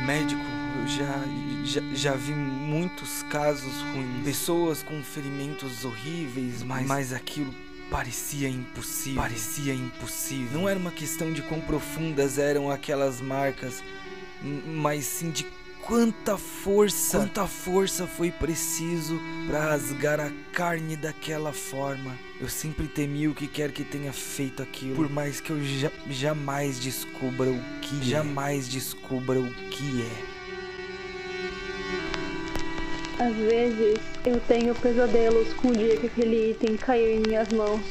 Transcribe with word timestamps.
médico, 0.00 0.42
eu 0.80 0.88
já, 0.88 1.24
já, 1.64 1.80
já 1.94 2.12
vi 2.14 2.32
muitos 2.32 3.22
casos 3.24 3.74
ruins. 3.92 4.24
Pessoas 4.24 4.82
com 4.82 5.02
ferimentos 5.02 5.84
horríveis, 5.84 6.62
mas, 6.62 6.86
mas 6.86 7.12
aquilo 7.12 7.54
parecia 7.90 8.48
impossível. 8.48 9.20
Parecia 9.20 9.74
impossível. 9.74 10.60
Não 10.60 10.68
era 10.68 10.78
uma 10.78 10.90
questão 10.90 11.32
de 11.32 11.42
quão 11.42 11.60
profundas 11.60 12.38
eram 12.38 12.70
aquelas 12.70 13.20
marcas, 13.20 13.82
mas 14.42 15.04
sim 15.04 15.30
de 15.30 15.44
quanta 15.90 16.38
força, 16.38 17.18
quanta 17.18 17.48
força 17.48 18.06
foi 18.06 18.30
preciso 18.30 19.20
para 19.48 19.58
rasgar 19.58 20.20
a 20.20 20.30
carne 20.52 20.94
daquela 20.94 21.52
forma. 21.52 22.16
Eu 22.40 22.48
sempre 22.48 22.86
temi 22.86 23.26
o 23.26 23.34
que 23.34 23.48
quer 23.48 23.72
que 23.72 23.82
tenha 23.82 24.12
feito 24.12 24.62
aquilo, 24.62 24.94
por 24.94 25.10
mais 25.10 25.40
que 25.40 25.50
eu 25.50 25.60
ja 25.64 25.90
jamais 26.08 26.78
descubra 26.78 27.50
o 27.50 27.60
que, 27.82 28.02
é. 28.02 28.04
jamais 28.04 28.68
é. 28.68 28.70
descubra 28.70 29.40
o 29.40 29.52
que 29.52 30.02
é. 30.02 30.40
Às 33.24 33.34
vezes 33.34 33.98
eu 34.24 34.40
tenho 34.46 34.72
pesadelos 34.76 35.52
com 35.54 35.70
o 35.70 35.76
dia 35.76 35.96
que 35.96 36.06
aquele 36.06 36.52
item 36.52 36.76
caiu 36.76 37.16
em 37.16 37.22
minhas 37.26 37.48
mãos. 37.48 37.82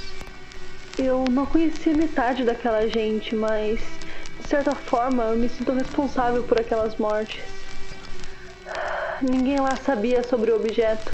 Eu 0.98 1.26
não 1.30 1.46
conhecia 1.46 1.94
metade 1.94 2.46
daquela 2.46 2.88
gente, 2.88 3.36
mas 3.36 3.82
de 4.40 4.48
certa 4.48 4.74
forma 4.74 5.24
eu 5.24 5.38
me 5.38 5.50
sinto 5.50 5.74
responsável 5.74 6.44
por 6.44 6.62
aquelas 6.62 6.96
mortes. 6.96 7.59
Ninguém 9.22 9.60
lá 9.60 9.76
sabia 9.76 10.24
sobre 10.24 10.52
o 10.52 10.56
objeto, 10.56 11.14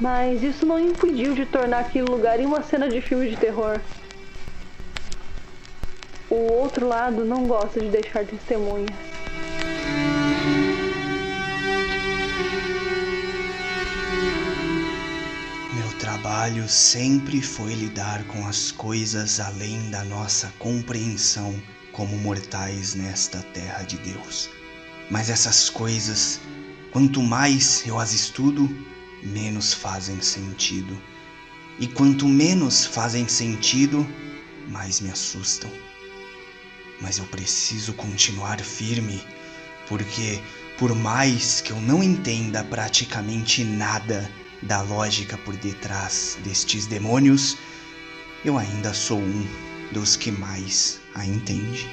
mas 0.00 0.42
isso 0.42 0.64
não 0.64 0.78
impediu 0.78 1.34
de 1.34 1.44
tornar 1.46 1.80
aquele 1.80 2.10
lugar 2.10 2.40
em 2.40 2.46
uma 2.46 2.62
cena 2.62 2.88
de 2.88 3.00
filme 3.00 3.28
de 3.28 3.36
terror. 3.36 3.80
O 6.30 6.52
outro 6.52 6.88
lado 6.88 7.24
não 7.24 7.46
gosta 7.46 7.80
de 7.80 7.88
deixar 7.88 8.24
testemunhas. 8.24 9.14
trabalho 16.34 16.68
sempre 16.68 17.40
foi 17.40 17.72
lidar 17.74 18.22
com 18.24 18.46
as 18.46 18.70
coisas 18.70 19.40
além 19.40 19.88
da 19.90 20.04
nossa 20.04 20.52
compreensão 20.58 21.58
como 21.92 22.16
mortais 22.18 22.94
nesta 22.94 23.38
terra 23.54 23.82
de 23.84 23.96
Deus. 23.98 24.50
Mas 25.10 25.30
essas 25.30 25.70
coisas, 25.70 26.40
quanto 26.94 27.20
mais 27.20 27.84
eu 27.84 27.98
as 27.98 28.12
estudo, 28.12 28.70
menos 29.20 29.74
fazem 29.74 30.22
sentido. 30.22 30.96
E 31.80 31.88
quanto 31.88 32.28
menos 32.28 32.86
fazem 32.86 33.26
sentido, 33.26 34.06
mais 34.68 35.00
me 35.00 35.10
assustam. 35.10 35.68
Mas 37.00 37.18
eu 37.18 37.24
preciso 37.24 37.94
continuar 37.94 38.60
firme, 38.60 39.20
porque 39.88 40.40
por 40.78 40.94
mais 40.94 41.60
que 41.60 41.72
eu 41.72 41.80
não 41.80 42.00
entenda 42.00 42.62
praticamente 42.62 43.64
nada, 43.64 44.30
da 44.62 44.80
lógica 44.80 45.36
por 45.38 45.56
detrás 45.56 46.38
destes 46.44 46.86
demônios, 46.86 47.58
eu 48.44 48.56
ainda 48.56 48.94
sou 48.94 49.18
um 49.18 49.46
dos 49.90 50.14
que 50.14 50.30
mais 50.30 51.00
a 51.12 51.26
entende. 51.26 51.88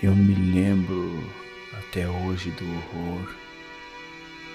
Eu 0.00 0.14
me 0.14 0.32
lembro 0.32 1.28
até 1.76 2.08
hoje 2.08 2.52
do 2.52 2.64
horror. 2.64 3.34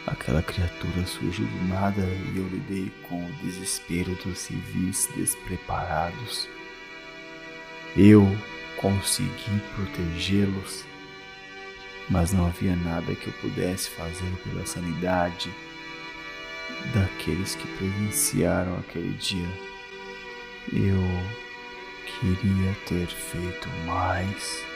Aquela 0.08 0.42
criatura 0.42 1.06
surgiu 1.06 1.46
do 1.46 1.68
nada 1.68 2.02
e 2.02 2.38
eu 2.38 2.48
lidei 2.48 2.90
com 3.10 3.26
o 3.26 3.32
desespero 3.44 4.16
dos 4.24 4.38
civis 4.38 5.10
despreparados. 5.18 6.48
Eu 7.98 8.26
consegui 8.78 9.60
protegê-los, 9.76 10.86
mas 12.10 12.32
não 12.32 12.48
havia 12.48 12.78
nada 12.78 13.14
que 13.14 13.28
eu 13.28 13.34
pudesse 13.42 13.90
fazer 13.90 14.32
pela 14.46 14.66
sanidade 14.66 15.54
daqueles 16.94 17.56
que 17.56 17.68
presenciaram 17.68 18.78
aquele 18.78 19.12
dia. 19.18 19.50
Eu 20.72 21.04
queria 22.06 22.74
ter 22.88 23.08
feito 23.08 23.68
mais. 23.86 24.73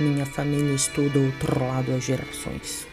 Minha 0.00 0.24
família 0.24 0.72
estuda 0.72 1.18
outro 1.18 1.60
lado 1.62 1.94
há 1.94 1.98
gerações 1.98 2.88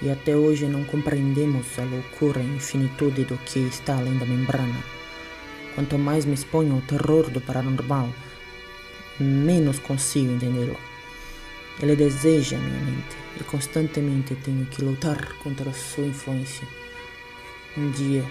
e 0.00 0.08
até 0.08 0.36
hoje 0.36 0.66
não 0.66 0.84
compreendemos 0.84 1.76
a 1.76 1.82
loucura 1.82 2.40
e 2.40 2.54
infinitude 2.54 3.24
do 3.24 3.36
que 3.38 3.58
está 3.58 3.96
além 3.96 4.16
da 4.16 4.24
membrana. 4.24 4.80
Quanto 5.74 5.98
mais 5.98 6.24
me 6.24 6.34
exponho 6.34 6.76
ao 6.76 6.80
terror 6.82 7.28
do 7.30 7.40
paranormal, 7.40 8.08
menos 9.18 9.80
consigo 9.80 10.30
entendê-lo. 10.30 10.76
Ele 11.82 11.96
deseja 11.96 12.56
minha 12.56 12.84
mente 12.84 13.16
e 13.40 13.42
constantemente 13.42 14.36
tenho 14.36 14.66
que 14.66 14.84
lutar 14.84 15.34
contra 15.42 15.72
sua 15.72 16.06
influência. 16.06 16.66
Um 17.76 17.90
dia 17.90 18.24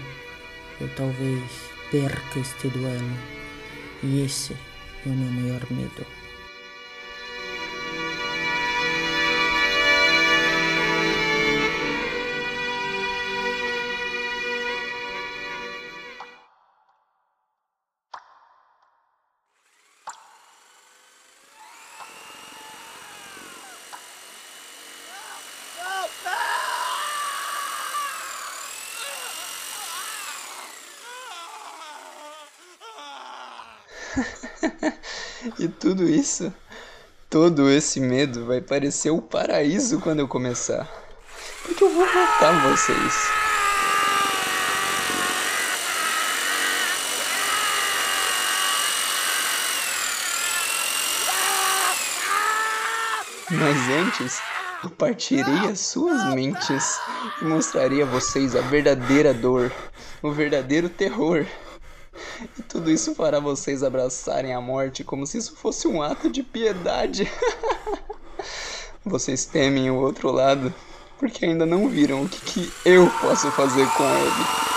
eu 0.80 0.88
talvez 0.96 1.44
perca 1.90 2.38
este 2.38 2.68
duelo 2.68 3.12
e 4.02 4.22
esse 4.22 4.54
é 4.54 5.08
o 5.08 5.12
meu 5.12 5.30
maior 5.30 5.60
medo. 5.70 6.19
e 35.58 35.68
tudo 35.68 36.08
isso, 36.08 36.52
todo 37.28 37.70
esse 37.70 38.00
medo 38.00 38.46
vai 38.46 38.60
parecer 38.60 39.10
o 39.10 39.22
paraíso 39.22 40.00
quando 40.00 40.20
eu 40.20 40.28
começar. 40.28 40.88
Porque 41.62 41.84
eu 41.84 41.90
vou 41.90 42.06
matar 42.06 42.68
vocês. 42.68 43.40
Mas 53.52 53.76
antes, 53.88 54.40
eu 54.84 54.90
partirei 54.90 55.68
as 55.70 55.80
suas 55.80 56.32
mentes 56.34 57.00
e 57.42 57.44
mostraria 57.44 58.04
a 58.04 58.06
vocês 58.06 58.54
a 58.54 58.60
verdadeira 58.60 59.34
dor, 59.34 59.72
o 60.22 60.30
verdadeiro 60.30 60.88
terror. 60.88 61.44
Tudo 62.80 62.92
isso 62.92 63.14
fará 63.14 63.38
vocês 63.38 63.82
abraçarem 63.82 64.54
a 64.54 64.60
morte 64.60 65.04
como 65.04 65.26
se 65.26 65.36
isso 65.36 65.54
fosse 65.54 65.86
um 65.86 66.02
ato 66.02 66.30
de 66.30 66.42
piedade. 66.42 67.30
vocês 69.04 69.44
temem 69.44 69.90
o 69.90 69.96
outro 69.96 70.32
lado 70.32 70.72
porque 71.18 71.44
ainda 71.44 71.66
não 71.66 71.90
viram 71.90 72.22
o 72.22 72.28
que, 72.30 72.40
que 72.40 72.72
eu 72.86 73.06
posso 73.20 73.50
fazer 73.50 73.86
com 73.98 74.04
ele. 74.04 74.69